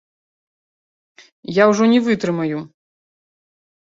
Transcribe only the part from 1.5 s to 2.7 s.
Я ўжо не вытрымаю!